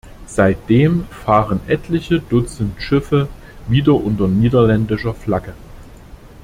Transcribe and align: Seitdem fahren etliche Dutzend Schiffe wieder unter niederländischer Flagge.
Seitdem 0.25 1.05
fahren 1.11 1.59
etliche 1.67 2.21
Dutzend 2.21 2.81
Schiffe 2.81 3.29
wieder 3.67 3.93
unter 3.93 4.27
niederländischer 4.27 5.13
Flagge. 5.13 5.53